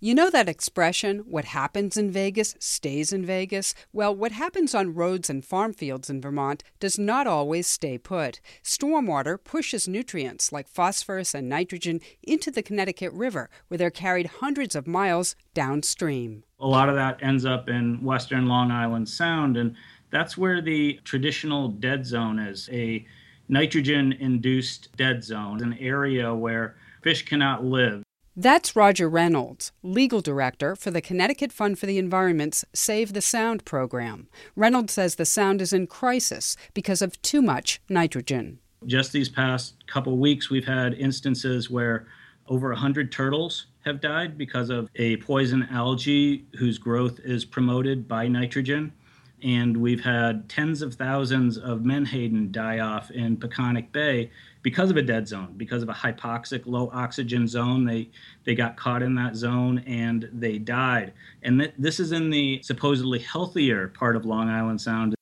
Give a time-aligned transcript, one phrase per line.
[0.00, 3.74] You know that expression, what happens in Vegas stays in Vegas?
[3.92, 8.40] Well, what happens on roads and farm fields in Vermont does not always stay put.
[8.62, 14.76] Stormwater pushes nutrients like phosphorus and nitrogen into the Connecticut River, where they're carried hundreds
[14.76, 16.44] of miles downstream.
[16.60, 19.74] A lot of that ends up in western Long Island Sound, and
[20.12, 23.04] that's where the traditional dead zone is a
[23.48, 28.04] nitrogen induced dead zone, an area where fish cannot live.
[28.40, 33.64] That's Roger Reynolds, legal director for the Connecticut Fund for the Environment's Save the Sound
[33.64, 34.28] program.
[34.54, 38.60] Reynolds says the sound is in crisis because of too much nitrogen.
[38.86, 42.06] Just these past couple weeks, we've had instances where
[42.46, 48.28] over 100 turtles have died because of a poison algae whose growth is promoted by
[48.28, 48.92] nitrogen
[49.42, 54.30] and we've had tens of thousands of menhaden die off in Peconic Bay
[54.62, 57.84] because of a dead zone, because of a hypoxic, low oxygen zone.
[57.84, 58.10] They
[58.44, 61.12] they got caught in that zone and they died.
[61.42, 65.17] And th- this is in the supposedly healthier part of Long Island Sound.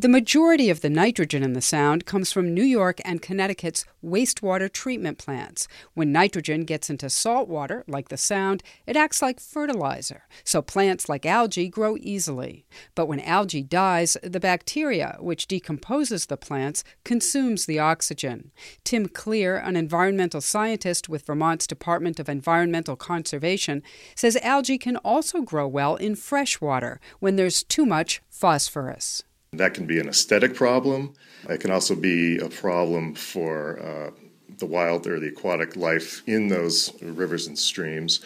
[0.00, 4.72] The majority of the nitrogen in the sound comes from New York and Connecticut's wastewater
[4.72, 5.68] treatment plants.
[5.92, 11.10] When nitrogen gets into salt water, like the sound, it acts like fertilizer, so plants
[11.10, 12.64] like algae grow easily.
[12.94, 18.52] But when algae dies, the bacteria, which decomposes the plants, consumes the oxygen.
[18.84, 23.82] Tim Clear, an environmental scientist with Vermont's Department of Environmental Conservation,
[24.16, 29.24] says algae can also grow well in fresh water when there's too much phosphorus.
[29.54, 31.12] That can be an aesthetic problem.
[31.48, 34.10] It can also be a problem for uh,
[34.58, 38.20] the wild or the aquatic life in those rivers and streams.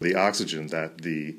[0.00, 1.36] The oxygen that the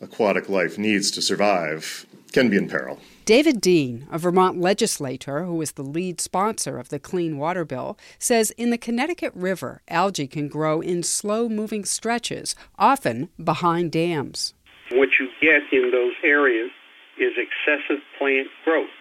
[0.00, 3.00] aquatic life needs to survive can be in peril.
[3.24, 7.98] David Deen, a Vermont legislator who is the lead sponsor of the Clean Water Bill,
[8.20, 14.54] says in the Connecticut River, algae can grow in slow moving stretches, often behind dams.
[14.92, 16.70] What you get in those areas
[17.18, 18.92] is excessive plant growth.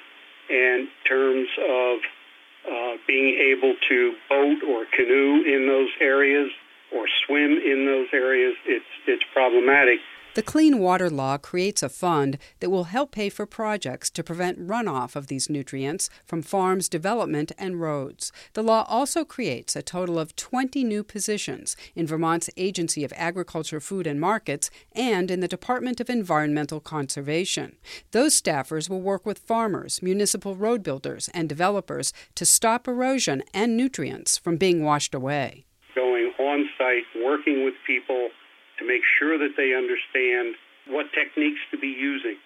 [0.49, 1.99] And terms of
[2.67, 6.51] uh, being able to boat or canoe in those areas
[6.93, 9.99] or swim in those areas, it's, it's problematic.
[10.35, 14.67] The Clean Water Law creates a fund that will help pay for projects to prevent
[14.67, 18.31] runoff of these nutrients from farms' development and roads.
[18.53, 23.79] The law also creates a total of 20 new positions in Vermont's Agency of Agriculture,
[23.79, 27.75] Food and Markets and in the Department of Environmental Conservation.
[28.09, 33.77] Those staffers will work with farmers, municipal road builders, and developers to stop erosion and
[33.77, 35.67] nutrients from being washed away.
[35.93, 38.29] Going on site, working with people
[38.79, 40.55] to make sure that they understand
[40.87, 42.37] what techniques to be using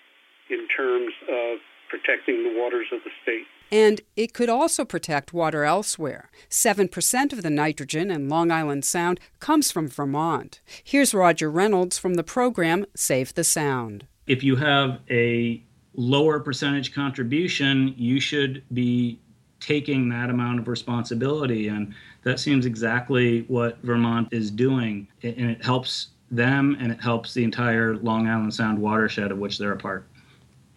[0.49, 3.45] in terms of protecting the waters of the state.
[3.71, 6.29] And it could also protect water elsewhere.
[6.49, 10.61] 7% of the nitrogen in Long Island Sound comes from Vermont.
[10.83, 14.07] Here's Roger Reynolds from the program Save the Sound.
[14.25, 15.61] If you have a
[15.95, 19.19] lower percentage contribution, you should be
[19.59, 21.67] taking that amount of responsibility.
[21.67, 25.07] And that seems exactly what Vermont is doing.
[25.23, 29.57] And it helps them and it helps the entire Long Island Sound watershed of which
[29.57, 30.07] they're a part.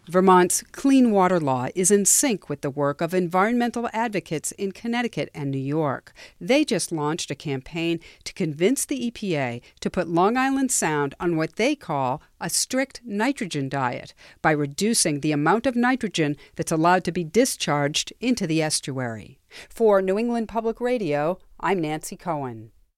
[0.09, 5.31] Vermont's clean water law is in sync with the work of environmental advocates in Connecticut
[5.33, 6.13] and New York.
[6.41, 11.37] They just launched a campaign to convince the EPA to put Long Island Sound on
[11.37, 14.13] what they call a strict nitrogen diet
[14.43, 19.39] by reducing the amount of nitrogen that's allowed to be discharged into the estuary.
[19.69, 22.73] For New England Public Radio, I'm Nancy Cohen.